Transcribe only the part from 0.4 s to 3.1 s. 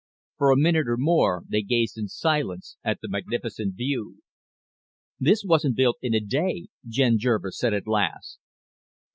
a minute or more they gazed in silence at the